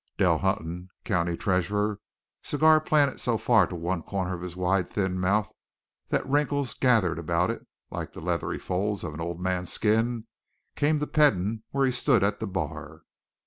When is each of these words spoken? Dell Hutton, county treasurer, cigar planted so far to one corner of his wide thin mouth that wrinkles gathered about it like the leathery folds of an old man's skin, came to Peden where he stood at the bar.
Dell 0.17 0.39
Hutton, 0.39 0.89
county 1.05 1.37
treasurer, 1.37 1.99
cigar 2.41 2.81
planted 2.81 3.21
so 3.21 3.37
far 3.37 3.67
to 3.67 3.75
one 3.75 4.01
corner 4.01 4.33
of 4.33 4.41
his 4.41 4.55
wide 4.55 4.89
thin 4.89 5.19
mouth 5.19 5.53
that 6.07 6.27
wrinkles 6.27 6.73
gathered 6.73 7.19
about 7.19 7.51
it 7.51 7.67
like 7.91 8.13
the 8.13 8.19
leathery 8.19 8.57
folds 8.57 9.03
of 9.03 9.13
an 9.13 9.21
old 9.21 9.39
man's 9.39 9.71
skin, 9.71 10.25
came 10.75 10.97
to 10.99 11.05
Peden 11.05 11.61
where 11.69 11.85
he 11.85 11.91
stood 11.91 12.23
at 12.23 12.39
the 12.39 12.47
bar. 12.47 13.03